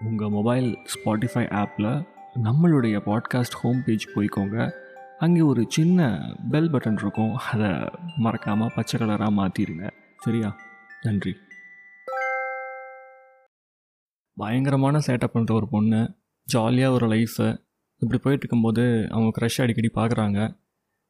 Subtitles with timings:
[0.00, 2.06] உங்கள் mobile Spotify ஆப்பில்
[2.42, 4.70] நம்மளுடைய பாட்காஸ்ட் ஹோம் பேஜ் போய்க்கோங்க.
[5.18, 7.34] அங்கே ஒரு சின்ன பெல் பட்டன் இருக்கும்.
[7.34, 10.56] அதை மறக்காமல் பச்சை கலராக மாற்றிடுங்க சரியா?
[11.02, 11.34] நன்றி.
[14.36, 16.14] பயங்கரமான சேட்டப் பண்ணுற ஒரு பொண்ணு.
[16.44, 20.60] ஜாலியாக ஒரு லைஃப்பை இப்படி போயிட்டு இருக்கும்போது அவங்க க்ரஷ் அடிக்கடி பார்க்குறாங்க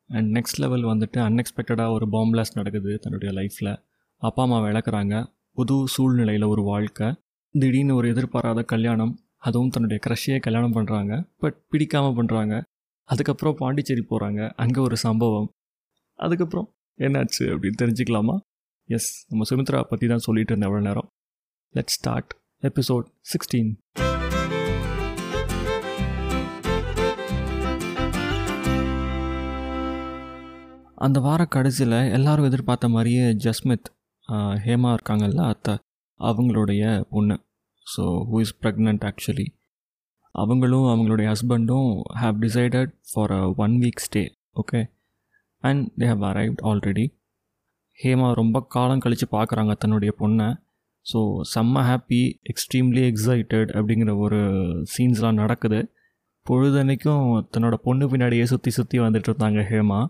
[0.09, 3.83] அண்ட் நெக்ஸ்ட் லெவல் வந்துட்டு அன்எக்ஸ்பெக்டடாக ஒரு பாம்பிளாஸ்ட் நடக்குது தன்னுடைய லைஃப்பில்
[4.17, 5.27] அப்பா அம்மா இழக்கிறாங்க.
[5.55, 7.15] புது சூழ்நிலையில் ஒரு வாழ்க்கை.
[7.61, 9.13] திடீர்னு ஒரு எதிர்பாராத கல்யாணம்
[9.47, 11.13] அதுவும் தன்னுடைய க்ரஷையே கல்யாணம் பண்ணுறாங்க
[11.43, 12.55] பட் பிடிக்காமல் பண்ணுறாங்க
[13.09, 15.49] அதுக்கப்புறம் பாண்டிச்சேரி போகிறாங்க அங்கே ஒரு சம்பவம்.
[16.19, 18.37] அதுக்கப்புறம் என்னாச்சு அப்படின்னு தெரிஞ்சுக்கலாமா?
[18.89, 21.09] எஸ் நம்ம சுமித்ரா பற்றி தான் சொல்லிட்டு இருந்தேன் எவ்வளோ நேரம்.
[21.75, 23.73] லெட் ஸ்டார்ட் எபிசோட் சிக்ஸ்டீன்
[31.07, 33.89] அந்த வார கடைசியில் எல்லாரும் எதிர்பார்த்த மாதிரியே ஜஸ்மித்
[34.67, 35.75] ஹேமா இருக்காங்கல்ல அத்தை
[36.21, 36.83] அவங்களுடைய
[37.15, 37.35] பொண்ணு.
[37.87, 39.47] So who is pregnant actually
[40.35, 41.91] அவங்களும் அவங்களுடைய ஹஸ்பண்டும்
[42.23, 44.25] have decided for a one week stay
[44.57, 44.81] okay
[45.65, 47.07] and they have arrived already
[47.99, 50.49] Hema ரொம்ப காலம் கழித்து பார்க்குறாங்க தன்னுடைய பொண்ணை.
[51.07, 51.19] ஸோ
[51.55, 52.21] செம்ம ஹாப்பி
[52.51, 54.41] எக்ஸ்ட்ரீம்லி எக்ஸைட்டட் அப்படிங்கிற ஒரு
[54.95, 55.79] சீன்ஸ்லாம் நடக்குது.
[56.47, 60.01] பொழுதன்னைக்கும் தன்னோட பொண்ணு பின்னாடியே சுற்றி சுற்றி வந்துட்டு இருந்தாங்க ஹேமா.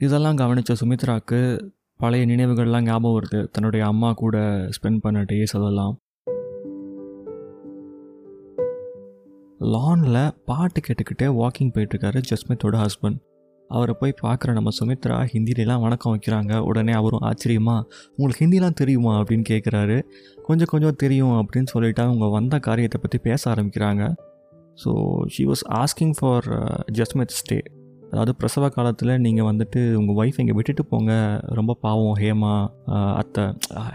[0.00, 1.40] இதெல்லாம் கவனித்த சுமித்ராக்கு
[2.00, 3.40] பழைய நினைவுகள்லாம் ஞாபகம் வருது.
[3.54, 4.36] தன்னுடைய அம்மா கூட
[4.76, 5.94] ஸ்பெண்ட் பண்ண டேஸ் அதெல்லாம்.
[9.60, 13.18] லானில் பாட்டு கேட்டுக்கிட்டே வாக்கிங் போயிட்டுருக்காரு ஜஸ்மித்தோட ஹஸ்பண்ட்
[13.70, 16.52] அவரை போய் பார்க்குற நம்ம சுமித்ரா ஹிந்திலலாம் வணக்கம் வைக்கிறாங்க.
[16.58, 17.76] உடனே அவரும் ஆச்சரியமா
[18.16, 19.12] உங்களுக்கு ஹிந்திலாம் தெரியுமா?
[19.20, 19.96] அப்படின்னு கேட்குறாரு
[20.42, 24.04] கொஞ்சம் கொஞ்சம் தெரியும் அப்படின்னு சொல்லிவிட்டு அவங்க வந்த காரியத்தை பற்றி பேச ஆரம்பிக்கிறாங்க.
[24.84, 24.90] So
[25.26, 26.48] she was asking for
[26.92, 27.58] Jasmith stay
[28.10, 31.12] அதாவது பிரசவ காலத்தில் நீங்கள் வந்துட்டு உங்கள் ஒய்ஃப் இங்கே விட்டுட்டு போங்க.
[31.58, 32.54] ரொம்ப பாவம் ஹேமா
[33.20, 33.44] அத்தை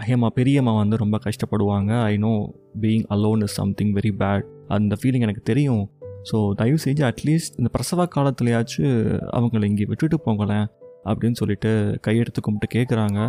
[0.08, 1.92] ஹேமா பெரியம்மா வந்து ரொம்ப கஷ்டப்படுவாங்க.
[2.02, 2.32] I know
[2.80, 5.84] being alone is something very bad அந்த ஃபீலிங் எனக்கு தெரியும்.
[6.30, 8.96] ஸோ தயவு செஞ்சு அட்லீஸ்ட் இந்த பிரசவ காலத்துலையாச்சும்
[9.38, 10.66] அவங்கள இங்கே விட்டுட்டு போங்களேன்
[11.10, 11.70] அப்படின்னு சொல்லிட்டு
[12.06, 13.20] கையெடுத்து கும்பிட்டு கேட்குறாங்க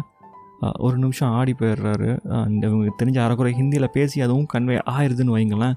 [0.85, 2.09] ஒரு நிமிஷம் ஆடி போயிடுறாரு.
[2.49, 5.75] இந்த இவங்க தெரிஞ்ச அரைக்குறை ஹிந்தியில் பேசி அதுவும் கன்வே ஆயிடுதுன்னு வைங்களேன்.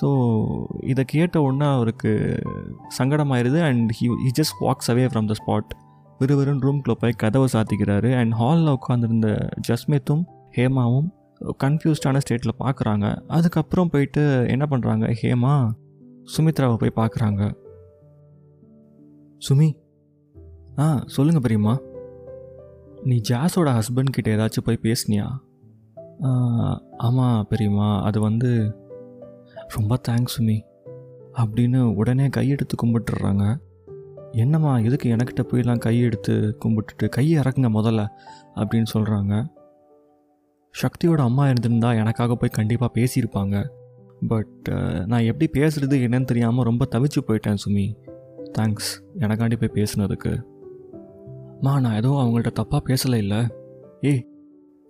[0.00, 0.08] ஸோ
[0.92, 2.10] இதை கேட்ட உடனே அவருக்கு
[2.98, 5.72] சங்கடமாயிருது and he he just walks away from the spot
[6.20, 8.10] விறுவிறுன்னு ரூம்குள்ளே போய் கதவை சாத்திக்கிறாரு.
[8.20, 9.30] அண்ட் ஹாலில் உட்காந்துருந்த
[9.70, 10.22] ஜஸ்மித்தும்
[10.58, 11.08] ஹேமாவும்
[11.62, 15.54] கன்ஃபியூஸ்டான ஸ்டேட்டில் பார்க்குறாங்க அதுக்கப்புறம் போயிட்டு என்ன பண்ணுறாங்க ஹேமா
[16.36, 17.42] சுமித்ராவை போய் பார்க்குறாங்க
[19.48, 19.68] சுமி
[20.78, 21.74] ஆ சொல்லுங்கள் பெரியம்மா.
[23.02, 25.26] நீ ஜாஸோட ஹஸ்பண்ட் கிட்ட ஏதாச்சும் போய் பேசுனியா?
[26.96, 28.50] ஆமாம் பெரியம்மா அது வந்து
[29.66, 30.58] ரொம்ப தேங்க்ஸ் சுமி
[31.42, 33.44] அப்படின்னு உடனே கையெடுத்து கும்பிட்டுறாங்க.
[34.32, 36.34] என்னம்மா எதுக்கு எனக்கிட்ட போயெல்லாம் கையெடுத்து
[36.64, 38.02] கும்பிட்டுட்டு கையை இறக்குங்க முதல்ல
[38.54, 39.34] அப்படின்னு சொல்கிறாங்க
[40.74, 43.56] சக்தியோட அம்மா இருந்திருந்தா எனக்காக போய் கண்டிப்பாக பேசியிருப்பாங்க.
[44.28, 44.68] பட்
[45.06, 47.86] நான் எப்படி பேசுறது என்னன்னு தெரியாமல் ரொம்ப தவிச்சு போயிட்டேன் சுமி.
[48.58, 48.90] தேங்க்ஸ்
[49.24, 50.32] எனக்காண்டி போய் பேசுனதுக்கு.
[51.60, 53.40] மா நான் எதுவும் அவங்கள்ட்ட தப்பாக பேசலை இல்லை.
[54.00, 54.22] ஏய்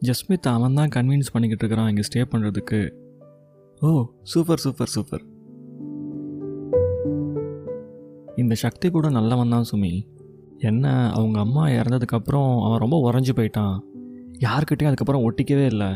[0.03, 2.81] ஜஸ்மித் அவன் தான் கன்வின்ஸ் பண்ணிக்கிட்டு இருக்கிறான் இங்கே ஸ்டே பண்ணுறதுக்கு
[3.83, 3.91] ஓ
[4.33, 5.25] சூப்பர் சூப்பர் சூப்பர்
[8.37, 9.93] இந்த சக்தி கூட நல்லவன் தான் சுமி.
[10.71, 13.77] என்ன அவங்க அம்மா இறந்ததுக்கப்புறம் அவன் ரொம்ப உறைஞ்சி போயிட்டான்.
[14.45, 15.89] யார்கிட்டயும் அதுக்கப்புறம் ஒட்டிக்கவே இல்லை.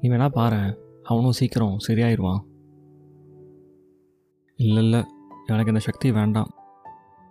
[0.00, 2.42] நீ வேணா பாரு அவனும் சீக்கிரம் சரியாயிருவான்.
[4.56, 5.00] இல்லை இல்லை
[5.46, 6.50] எனக்கு இந்த சக்தி வேண்டாம்.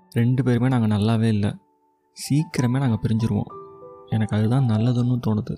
[0.10, 1.52] ரெண்டு பேருமே நாங்கள் நல்லாவே இல்லை.
[2.18, 3.52] சீக்கிரமே நாங்கள் பிரிஞ்சிருவோம்.
[4.10, 5.56] எனக்கு அதுதான் நல்லதுன்னு தோணுது.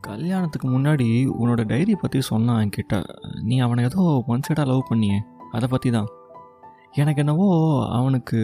[0.00, 3.04] கல்யாணத்துக்கு முன்னாடி உன்னோட டைரி பற்றி சொன்னான் என்கிட்ட.
[3.42, 5.18] நீ அவனை ஏதோ ஒன் சைடாக லவ் பண்ணியே.
[5.52, 6.06] அதை பற்றி தான்
[6.92, 7.48] எனக்கு என்னவோ
[7.88, 8.40] அவனுக்கு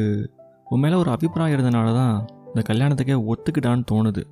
[0.65, 4.25] உன் மேலே ஒரு அபிப்பிராயம் இருந்தனால தான் இந்த கல்யாணத்துக்கே ஒத்துக்கிட்டான்னு தோணுது.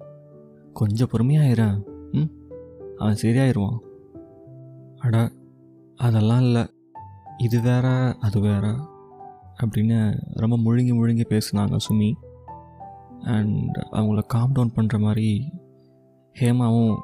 [0.72, 2.52] கொஞ்சம் பொறுமையாயிரேன் ம்?
[2.96, 3.78] அவன் சரியாயிருவான்.
[4.98, 5.32] அட
[5.96, 6.66] அதெல்லாம் இல்லை.
[7.38, 8.90] இது வேற அது வேற.
[9.62, 12.12] அப்படின்னு ரொம்ப முழுங்கி முழுங்கி பேசுனாங்க சுமி.
[13.20, 15.52] அண்ட் அவங்கள காம் டவுன் பண்ணுற மாதிரி
[16.40, 16.96] ஹேமாவும்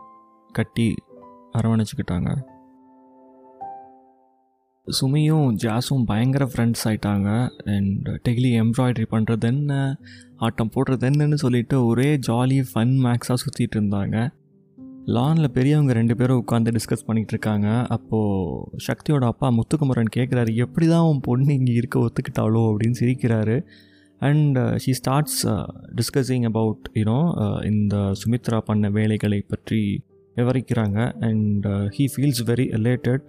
[0.53, 0.95] கட்டி
[1.53, 2.43] அரவணைச்சிக்கிட்டாங்க.
[4.97, 7.29] சுமியும் ஜாஸும் பயங்கர ஃப்ரெண்ட்ஸ் ஆயிட்டாங்க.
[7.75, 9.73] அண்ட் டெய்லி எம்ப்ராய்டரி பண்ணுறது என்ன
[10.47, 14.17] ஆட்டம் போடுறது என்னன்னு சொல்லிட்டு ஒரே ஜாலி ஃபன் மேக்ஸாக சுற்றிட்டு இருந்தாங்க.
[15.17, 17.69] லானில் பெரியவங்க ரெண்டு பேரும் உட்காந்து டிஸ்கஸ் பண்ணிகிட்டு இருக்காங்க.
[17.97, 22.63] அப்போது சக்தியோட அப்பா முத்துக்குமரன் கேட்குறாரு எப்படி தான் உன் பொண்ணு இங்கே இருக்க ஒத்துக்கிட்டாளோ?
[22.73, 23.57] அப்படின்னு சிரிக்கிறாரு.
[24.29, 25.43] And she starts
[25.99, 27.21] discussing about you know
[27.71, 29.83] இந்த சுமித்ரா பண்ண வேலைகளை பற்றி
[30.37, 30.99] விவரிக்கிறாங்க.
[31.29, 33.27] And he feels very related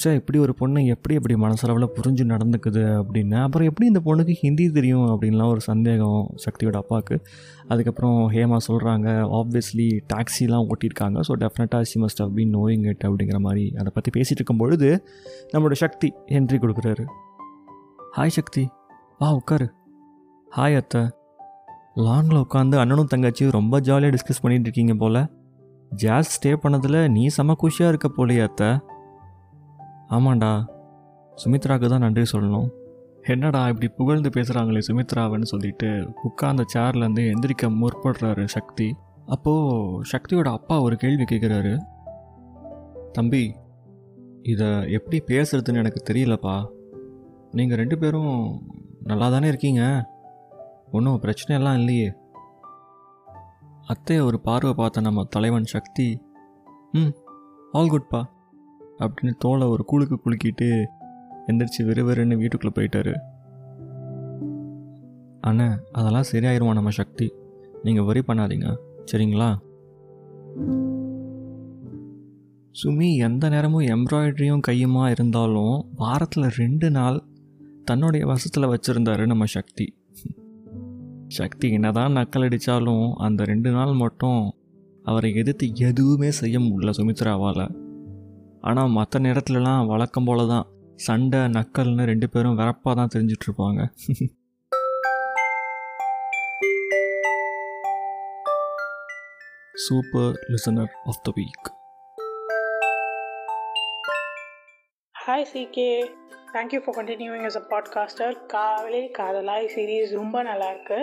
[0.00, 3.36] சே இப்படி ஒரு பொண்ணு எப்படி இப்படி மனசளவில் புரிஞ்சு நடந்துக்குது அப்படின்னு.
[3.42, 7.16] அப்புறம் எப்படி இந்த பொண்ணுக்கு ஹிந்தி தெரியும் அப்படின்லாம் ஒரு சந்தேகம் சக்தியோட அப்பாவுக்கு
[7.68, 9.08] அதுக்கப்புறம் ஹேமா சொல்கிறாங்க
[9.40, 11.18] ஆப்வியஸ்லி டாக்ஸிலாம் ஓட்டியிருக்காங்க.
[11.28, 14.90] ஸோ டெஃபினட்டாக she must have been knowing it அப்படிங்கிற மாதிரி அதை பற்றி பேசிகிட்டு இருக்கும் பொழுது
[15.52, 17.06] நம்மளோட சக்தி என்ட்ரி கொடுக்குறாரு.
[18.16, 18.64] ஹாய் சக்தி.
[19.18, 19.68] வா உட்காரு.
[20.56, 21.02] ஹாய் அத்தை.
[21.96, 25.20] லாங்கில் உட்காந்து அண்ணனும் தங்கச்சியும் ரொம்ப ஜாலியாக டிஸ்கஸ் பண்ணிகிட்டு இருக்கீங்க போல்.
[25.92, 28.68] ஜாஸ் ஸ்டே பண்ணதில் நீ செம குஷியாக இருக்க போலையே அத்தை.
[30.08, 30.66] ஆமாண்டா.
[31.44, 32.70] சுமித்ராவுக்கு தான் நன்றி சொல்லணும்.
[33.22, 38.96] என்னடா இப்படி புகழ்ந்து பேசுகிறாங்களே சுமித்ராவன்னு சொல்லிட்டு உட்கார்ந்த சேர்லேருந்து எந்திரிக்க முற்படுறாரு சக்தி.
[39.26, 41.78] அப்போது சக்தியோட அப்பா ஒரு கேள்வி கேட்குறாரு
[43.12, 43.54] தம்பி
[44.42, 46.66] இதை எப்படி பேசுறதுன்னு எனக்கு தெரியலப்பா.
[47.50, 48.62] நீங்கள் ரெண்டு பேரும்
[49.02, 50.10] நல்லா தானே இருக்கீங்க?
[50.92, 52.12] ஒன்றும் பிரச்சனையெல்லாம் இல்லையே.
[53.88, 56.20] அத்தையை ஒரு பார்வை பார்த்த நம்ம தலைவன் சக்தி
[56.92, 57.14] ம்
[57.72, 58.30] ஆல் குட்பா
[58.98, 60.84] அப்படின்னு தோலை ஒரு கூழுக்கு குலுக்கிட்டு
[61.46, 63.14] எந்திரிச்சு வெறுவெறுன்னு வீட்டுக்குள்ளே போயிட்டாரு.
[65.46, 67.32] அண்ணே அதெல்லாம் சரியாயிருவான் நம்ம சக்தி?
[67.82, 68.76] நீங்கள் வரி பண்ணாதீங்க.
[69.12, 69.56] சரிங்களா?
[72.84, 77.22] சுமி எந்த நேரமும் எம்ப்ராய்டரியும் கையுமா இருந்தாலும் வாரத்தில் ரெண்டு நாள்
[77.84, 79.94] தன்னுடைய வசத்தில் வச்சுருந்தாரு நம்ம சக்தி.
[81.28, 84.52] சக்தி என்னதான் நக்கல் அடித்தாலும் அந்த ரெண்டு நாள் மட்டும்
[85.02, 87.83] அவரை எதிர்த்து எதுவுமே செய்ய முடியல சுமித்ராவால்.
[88.64, 90.68] ஆனால் மற்ற நேரத்துலலாம் வழக்கம் போல தான்
[91.06, 93.80] சண்டை நக்கல்னு ரெண்டு பேரும் வரப்பாக தான் தெரிஞ்சிட்ருப்பாங்க
[99.84, 101.68] super listener of the week
[105.14, 105.90] hi CK
[106.54, 110.98] thank you for continuing as a podcaster காவலே காதலாய் series ரொம்ப நல்லாயிருக்கு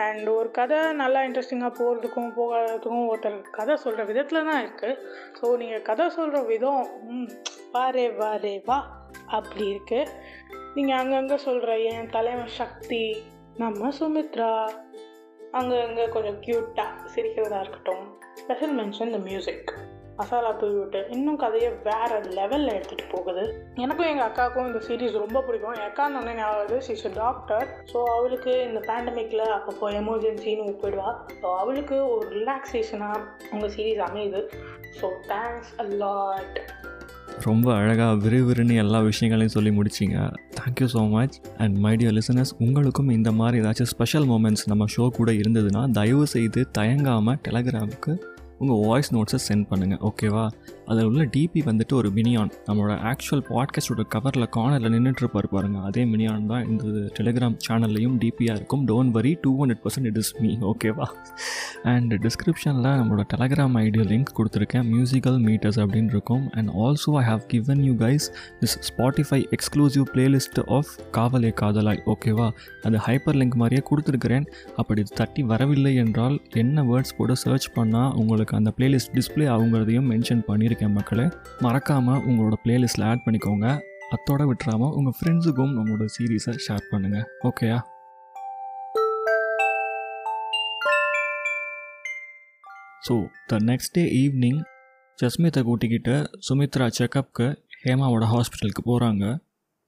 [0.00, 4.98] அண்ட் ஒரு கதை நல்லா இன்ட்ரெஸ்டிங்காக போகிறதுக்கும் போகாததுக்கும் ஒருத்தர் கதை சொல்கிற விதத்தில் தான் இருக்குது
[5.38, 7.28] ஸோ நீங்கள் கதை சொல்கிற விதம் ம்,
[7.72, 8.78] வாரே வாரே வா
[9.30, 10.12] அப்படி இருக்குது
[10.76, 13.02] நீங்கள் அங்கங்கே சொல்கிற என் தலைவன் சக்தி
[13.56, 14.52] நம்ம சுமித்ரா
[15.52, 18.04] அங்கங்கே கொஞ்சம் க்யூட்டாக சிரிக்கிறதா இருக்கட்டும்.
[18.40, 19.70] Special mention the music
[20.20, 23.44] masala தூவி விட்டு இன்னும் கதையை வேறு லெவலில் எடுத்துகிட்டு போகுது.
[23.84, 25.74] எனக்கும் எங்கள் அக்காவுக்கும் இந்த சீரீஸ் ரொம்ப பிடிக்கும்.
[25.78, 31.10] என் அக்கா ஒன்று ஞாபகம் ஷீஸ் டாக்டர் ஸோ அவளுக்கு இந்த பேண்டமிக்கில் அப்பப்போ எமர்ஜென்சின்னு போயிடுவா.
[31.40, 33.20] ஸோ அவளுக்கு ஒரு ரிலாக்ஸேஷனாக
[33.54, 34.42] உங்கள் சீரீஸ் அமையுது.
[35.00, 36.60] ஸோ தேங்க்ஸ் அ லாட்
[37.46, 40.18] ரொம்ப அழகாக விறுவிறுன்னு எல்லா விஷயங்களையும் சொல்லி முடிச்சிங்க.
[40.58, 45.06] Thank you so much and my dear listeners உங்களுக்கும் இந்த மாதிரி ஏதாச்சும் ஸ்பெஷல் மூமெண்ட்ஸ் நம்ம ஷோ
[45.18, 48.14] கூட இருந்ததுன்னா தயவு செய்து தயங்காமல் டெலகிராமுக்கு
[48.60, 50.44] உங்கள் வாய்ஸ் நோட்ஸை சென்ட் பண்ணுங்கள் ஓகேவா
[50.90, 55.78] அதில் உள்ள டிபி வந்துட்டு ஒரு மினியான் நம்மளோட ஆக்சுவல் பாட்காஸ்டோட கவரில் கார்னரில் நின்றுட்டு இருப்பார் பாருங்க.
[55.88, 56.84] அதே மினியான் தான் இந்த
[57.18, 58.82] டெலிகிராம் சேனல்லையும் டிபியாக இருக்கும்.
[58.88, 61.06] Don't worry two hundred percent it is me ஓகேவா
[61.92, 64.86] அண்ட் டிஸ்கிரிப்ஷனில் நம்மளோட டெலகிராம் ஐடியா லிங்க் கொடுத்துருக்கேன்.
[64.94, 66.44] மியூசிக்கல் மீட்டர்ஸ் அப்படின்னு இருக்கும்.
[66.52, 68.26] And also I have given you guys
[68.62, 72.48] this Spotify exclusive playlist of Kavale Kadhalai ஓகேவா
[72.82, 74.48] அது ஹைப்பர் லிங்க் மாதிரியே கொடுத்துருக்கிறேன்.
[74.76, 80.10] அப்படி இது தட்டி வரவில்லை என்றால் என்ன வேர்ட்ஸ் போட்டு சர்ச் பண்ணால் உங்களுக்கு அந்த பிளேலிஸ்ட் டிஸ்ப்ளே ஆகுங்கிறதையும்
[80.12, 81.28] மென்ஷன் பண்ணியிருக்கேன் மக்களே.
[81.60, 83.80] மறக்காமல் உங்களோட பிளேலிஸ்ட்டில் ஆட் பண்ணிக்கோங்க.
[84.10, 87.78] அத்தோட விட்டுறாமல் உங்கள் ஃப்ரெண்ட்ஸுக்கும் நம்மளோட சீரீஸை ஷேர் பண்ணுங்கள் ஓகேயா
[93.08, 94.62] so the next day evening
[95.22, 99.38] ஜஸ்மித்தை கூட்டிக்கிட்டு சுமித்ரா செக்கப்புக்கு ஹேமாவோட ஹாஸ்பிட்டலுக்கு போகிறாங்க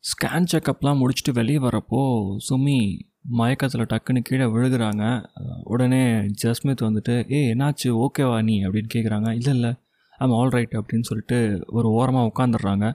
[0.03, 5.25] ஸ்கேன் செக்கப்லாம் முடிச்சுட்டு வெளியே வரப்போ சுமி மயக்கத்தில் டக்குன்னு கீழே விழுகிறாங்க.
[5.63, 7.87] உடனே ஜஸ்மித் வந்துட்டு ஏ என்னாச்சு?
[7.87, 8.67] ஓகேவா நீ?
[8.67, 9.75] அப்படின்னு கேட்குறாங்க இல்லை இல்லை.
[10.23, 11.39] ஆம் ஆல் ரைட் அப்படின்னு சொல்லிட்டு
[11.69, 12.87] ஒரு ஓரமாக உட்காந்துடுறாங்க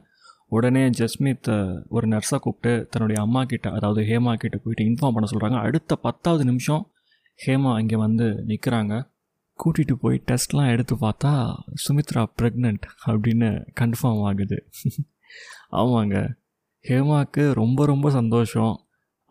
[0.52, 1.50] உடனே ஜஸ்மித்
[1.90, 6.44] ஒரு நர்ஸை கூப்பிட்டு தன்னுடைய அம்மா கிட்ட அதாவது ஹேமா கிட்ட போயிட்டு இன்ஃபார்ம் பண்ண சொல்கிறாங்க அடுத்த பத்தாவது
[6.46, 6.84] நிமிஷம்
[7.40, 8.94] ஹேமா இங்கே வந்து நிற்கிறாங்க
[9.60, 11.32] கூட்டிகிட்டு போய் டெஸ்ட்லாம் எடுத்து பார்த்தா
[11.84, 14.58] சுமித்ரா ப்ரெக்னென்ட் அப்படின்னு கன்ஃபார்ம் ஆகுது.
[15.72, 16.18] ஆமாங்க.
[16.86, 18.76] ஹேமாவுக்கு ரொம்ப ரொம்ப சந்தோஷம்.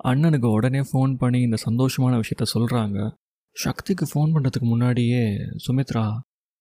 [0.04, 2.98] அண்ணனுக்கு உடனே ஃபோன் பண்ணி இந்த சந்தோஷமான விஷயத்த சொல்கிறாங்க
[3.56, 5.22] சக்திக்கு ஃபோன் பண்ணுறதுக்கு முன்னாடியே
[5.66, 6.04] சுமித்ரா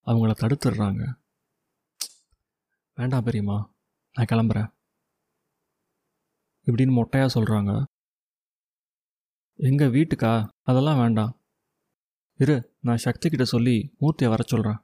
[0.08, 1.04] அவங்கள தடுத்துடுறாங்க.
[2.98, 3.56] வேண்டாம் பெரியம்மா
[4.16, 4.70] நான் கிளம்புறேன்.
[6.68, 7.72] இப்படின்னு மொட்டையாக சொல்கிறாங்க
[9.70, 10.32] எங்கள் வீட்டுக்கா?
[10.70, 11.34] அதெல்லாம் வேண்டாம்.
[12.40, 12.56] இரு
[12.88, 14.80] நான் சக்தி கிட்ட சொல்லி மூர்த்தியை வர சொல்கிறேன்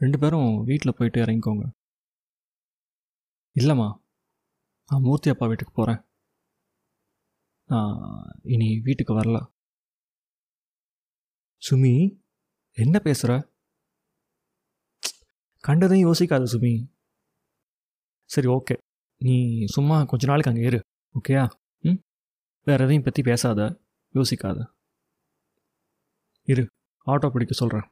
[0.00, 1.64] ரெண்டு பேரும் வீட்டில் போயிட்டு இறங்கிக்கோங்க.
[3.56, 3.88] இல்லைம்மா
[4.90, 6.02] நான் மூர்த்தி அப்பா வீட்டுக்கு போகிறேன்
[7.70, 8.02] நான்
[8.54, 9.38] இனி வீட்டுக்கு வரல.
[11.62, 11.94] சுமி
[12.78, 13.32] என்ன பேசுகிற
[15.64, 16.74] கண்டதையும் யோசிக்காத சுமி.
[18.30, 18.74] சரி ஓகே
[19.20, 19.34] நீ
[19.66, 20.78] சும்மா கொஞ்ச நாளைக்கு அங்கே இரு
[21.14, 21.44] ஓகேயா
[21.84, 21.98] ம்?
[22.66, 23.60] வேறு எதையும் பற்றி பேசாத
[24.14, 24.58] யோசிக்காத.
[26.48, 26.64] இரு
[27.06, 27.86] ஆட்டோ பிடிக்க சொல்கிறேன்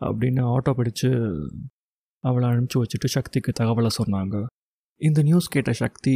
[0.00, 1.08] அப்படின்னு ஆட்டோ பிடிச்சு
[2.24, 4.36] அவளை அனுப்பிச்சி வச்சுட்டு சக்திக்கு தகவலை சொன்னாங்க.
[5.00, 6.14] இந்த நியூஸ் கேட்ட சக்தி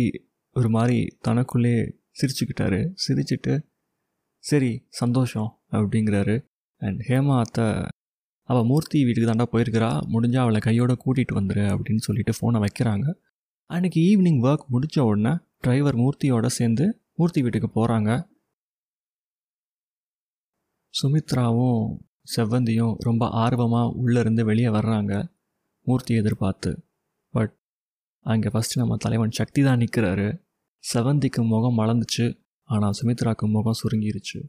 [0.57, 1.75] ஒரு மாதிரி தனக்குள்ளே
[2.21, 2.81] சிரிச்சுக்கிட்டாரு.
[3.05, 3.55] சிரிச்சிட்டு
[4.45, 6.37] சரி சந்தோஷம் அப்படிங்கிறாரு.
[6.83, 7.67] அண்ட் ஹேமா அத்தை
[8.49, 9.91] அவள் மூர்த்தி வீட்டுக்கு தாண்டா போயிருக்கிறா.
[10.13, 13.07] முடிஞ்சால் அவளை கையோட கூட்டிகிட்டு வந்துரு அப்படின்னு சொல்லிட்டு ஃபோனை வைக்கிறாங்க.
[13.71, 18.11] அன்றைக்கி ஈவினிங் ஒர்க் முடித்த உடனே டிரைவர் மூர்த்தியோட சேர்ந்து மூர்த்தி வீட்டுக்கு போகிறாங்க
[20.95, 21.83] சுமித்ராவும்
[22.37, 25.29] செவ்வந்தியும் ரொம்ப ஆர்வமாக உள்ளேருந்து வெளியே வர்றாங்க
[25.83, 26.87] மூர்த்தி எதிர்பார்த்து.
[27.31, 27.55] பட்
[28.21, 30.41] அங்கே ஃபஸ்ட்டு நம்ம தலைவன் சக்தி தான் நிற்கிறாரு
[30.95, 34.41] செவந்திக்கு முகம் மலர்ந்துச்சு ஆனால் சுமித்ராக்கு முகம் சுருங்கிருச்சு.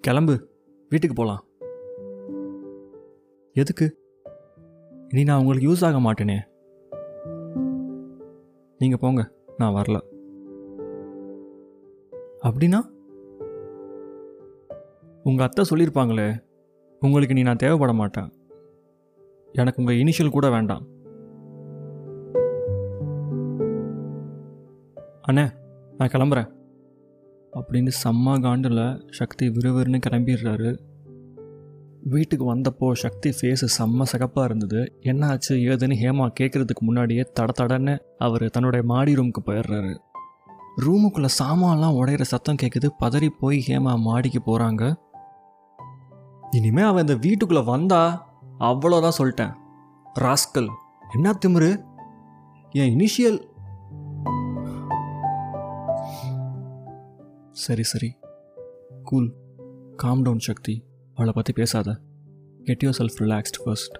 [0.00, 0.36] கிளம்பு
[0.88, 1.44] வீட்டுக்கு போகலாம்
[3.52, 3.98] எதுக்கு?
[5.08, 6.49] இனி நான் உங்களுக்கு யூஸ் ஆக மாட்டேனே.
[8.80, 10.00] நீங்கள் போங்க நான் வரல.
[12.42, 12.80] அப்படின்னா?
[15.22, 16.44] உங்கள் அத்தை சொல்லியிருப்பாங்களே
[17.00, 18.32] உங்களுக்கு நீ நான் தேவைப்பட மாட்டேன்.
[19.52, 20.86] எனக்கு உங்கள் இனிஷியல் கூட வேண்டாம்.
[25.28, 25.52] அண்ணே
[25.98, 26.52] நான் கிளம்புறேன்.
[27.52, 30.78] அப்படின்னு செம்ம காண்டில் சக்தி விறுவிறுன்னு கிளம்பிடுறாரு.
[32.02, 34.98] வீட்டுக்கு வந்தப்போ சக்தி ஃபேஸு செம்ம சகப்பாக இருந்தது.
[35.00, 39.96] என்ன ஆச்சு ஏதுன்னு ஹேமா கேட்குறதுக்கு முன்னாடியே தட தடன்னு அவர் தன்னுடைய மாடி ரூமுக்கு போயிடுறாரு.
[40.76, 44.94] ரூமுக்குள்ளே சாமான்லாம் உடையிற சத்தம் கேட்குது பதறி போய் ஹேமா மாடிக்கு போகிறாங்க
[46.50, 49.54] இனிமே அவன் இந்த வீட்டுக்குள்ளே வந்தா அவ்வளோதான் சொல்லிட்டேன்.
[50.20, 50.68] ராஸ்கல்
[51.12, 51.84] என்ன திமிரு?
[52.70, 53.48] என் இனிஷியல்
[57.52, 58.16] சரி சரி.
[59.02, 59.34] Cool
[59.96, 60.88] calm down Shakti.
[61.20, 61.88] அவளை பற்றி பேசாத.
[62.64, 63.96] Get your self relaxed first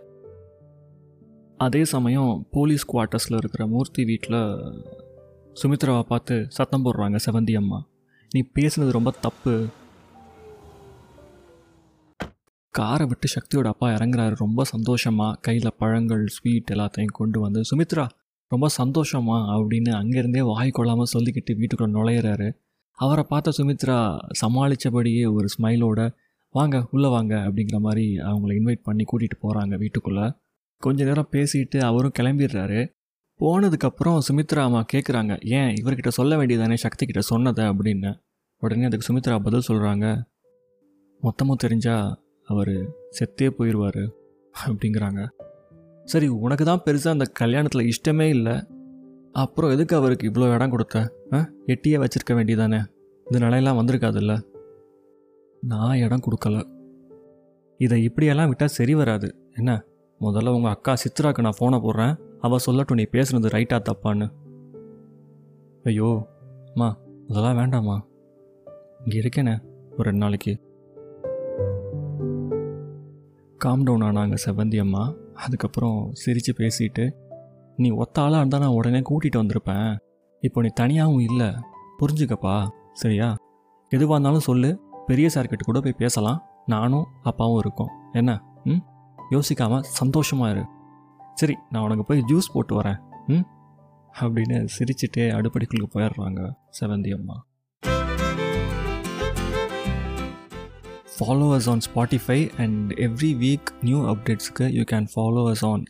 [1.56, 4.38] அதே சமயம் போலீஸ் குவார்ட்டர்ஸில் இருக்கிற மூர்த்தி வீட்டில்
[5.60, 7.80] சுமித்ராவை பார்த்து சத்தம் போடுறாங்க செவந்தி அம்மா.
[8.30, 9.54] நீ பேசுனது ரொம்ப தப்பு.
[12.74, 14.34] காரை விட்டு சக்தியோட அப்பா இறங்குறாரு.
[14.36, 18.08] ரொம்ப சந்தோஷமாக கையில் பழங்கள் ஸ்வீட் எல்லாத்தையும் கொண்டு வந்து சுமித்ரா
[18.52, 22.50] ரொம்ப சந்தோஷமா அப்படின்னு அங்கேருந்தே வாய் கொள்ளாமல் சொல்லிக்கிட்டு வீட்டுக்குள்ளே நுழையிறாரு.
[22.98, 24.00] அவரை பார்த்த சுமித்ரா
[24.42, 26.00] சமாளித்தபடியே ஒரு ஸ்மைலோட
[26.52, 30.32] வாங்க உள்ளே வாங்க அப்படிங்கிற மாதிரி அவங்கள இன்வைட் பண்ணி கூட்டிகிட்டு போகிறாங்க வீட்டுக்குள்ளே.
[30.76, 32.88] கொஞ்ச நேரம் பேசிட்டு அவரும் கிளம்பிடுறாரு.
[33.40, 36.74] போனதுக்கப்புறம் சுமித்ரா அம்மா கேட்குறாங்க ஏன் இவர்கிட்ட சொல்ல வேண்டியதானே?
[36.74, 37.64] சக்தி கிட்ட சொன்னதை?
[37.64, 38.20] அப்படின்னு.
[38.58, 40.22] உடனே அதுக்கு சுமித்ரா பதில் சொல்கிறாங்க
[41.22, 42.14] மொத்தமும் தெரிஞ்சால்
[42.44, 42.68] அவர்
[43.20, 44.10] செத்தே போயிடுவார்
[44.66, 45.28] அப்படிங்கிறாங்க.
[46.04, 48.62] சரி உனக்கு தான் பெருசாக அந்த கல்யாணத்தில் இஷ்டமே இல்லை.
[49.32, 51.12] அப்புறம் எதுக்கு அவருக்கு இவ்வளோ இடம் கொடுத்த?
[51.32, 51.48] ஆ?
[51.66, 52.84] எட்டியே வச்சுருக்க வேண்டியதானே?
[53.30, 54.49] இந்த நிலையெல்லாம் வந்திருக்காதுல்ல?
[55.60, 56.66] நான் இடம் கொடுக்கல.
[57.76, 59.50] இதை இப்படியெல்லாம் விட்டால் சரி வராது.
[59.54, 59.84] என்ன?
[60.20, 62.16] முதல்ல உங்கள் அக்கா சித்ராக்கு நான் ஃபோனை போடுறேன்.
[62.40, 64.32] அவள் சொல்லட்டும் நீ பேசுனது ரைட்டாக தப்பான்னு.
[65.84, 66.26] ஐயோ
[66.74, 66.96] அம்மா
[67.28, 68.00] அதெல்லாம் வேண்டாம்மா.
[69.04, 69.62] இங்கே இருக்கேனே
[69.92, 70.60] ஒரு ரெண்டு நாளைக்கு.
[73.56, 75.14] காம் டவுன் ஆனாங்க செவந்தி அம்மா.
[75.34, 77.10] அதுக்கப்புறம் சிரித்து பேசிட்டு
[77.76, 79.98] நீ ஒத்த ஆளாக இருந்தால் நான் உடனே கூட்டிகிட்டு வந்திருப்பேன்.
[80.40, 81.46] இப்போ நீ தனியாகவும் இல்லை.
[81.98, 82.68] புரிஞ்சுக்கப்பா.
[82.92, 83.34] சரியா?
[83.88, 84.80] எதுவாக இருந்தாலும் சொல்லு.
[85.10, 86.42] பெரிய சார்கிட்ட கூட போய் பேசலாம்.
[86.66, 87.90] நானும் அப்பாவும் இருக்கோம்.
[88.12, 88.42] என்ன?
[88.64, 88.76] ம்?
[89.30, 90.64] யோசிக்காமல் சந்தோஷமாக இரு.
[91.34, 92.98] சரி நான் உனக்கு போய் ஜூஸ் போட்டு வரேன்.
[93.26, 93.40] ம்?
[94.20, 97.44] அப்படின்னு சிரிச்சுட்டே அடுப்படிக்குள்ளே போயிடுறாங்க செவந்தி அம்மா.
[101.18, 105.84] Follow us on Spotify and every week new அப்டேட்ஸ்க்கு you can follow us on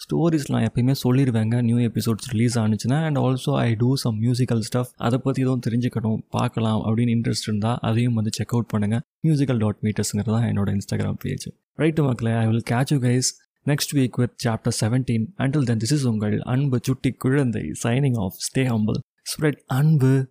[0.00, 4.90] Instagram ஸ்டோரிஸ்லாம் எப்பயுமே சொல்லிடுவேங்க new episodes release ஆனிச்சுன்னா and also I do some musical stuff
[4.96, 9.76] அதை பற்றி எதுவும் தெரிஞ்சுக்கணும் பார்க்கலாம் அப்படின்னு இன்ட்ரெஸ்ட் இருந்தால் அதையும் வந்து செக் அவுட் பண்ணுங்கள் மியூசிக்கல் டாட்
[9.82, 13.30] மீட்டர்ஸுங்கிறது தான் என்னோட இன்ஸ்டாகிராம் பேஜ் ரைட்டு மக்களே I will catch you guys
[13.66, 18.38] next week with chapter seventeen until then this is உங்கள் அன்பு சுட்டி குழந்தை signing off
[18.48, 18.98] stay humble
[19.32, 20.28] spread அன்பு.